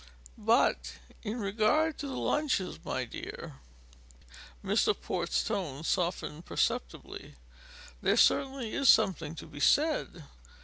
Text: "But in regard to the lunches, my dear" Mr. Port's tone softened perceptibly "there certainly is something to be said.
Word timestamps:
"But 0.39 0.93
in 1.21 1.37
regard 1.39 1.99
to 1.99 2.07
the 2.07 2.17
lunches, 2.17 2.79
my 2.83 3.05
dear" 3.05 3.59
Mr. 4.65 4.99
Port's 4.99 5.43
tone 5.43 5.83
softened 5.83 6.43
perceptibly 6.47 7.35
"there 8.01 8.17
certainly 8.17 8.73
is 8.73 8.89
something 8.89 9.35
to 9.35 9.45
be 9.45 9.59
said. 9.59 10.23